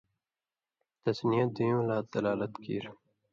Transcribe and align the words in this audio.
تَثنِیَہ، 1.03 1.45
دُیُوں 1.55 1.83
لا 1.87 1.97
دلالت 2.11 2.53
کېر 2.63 2.85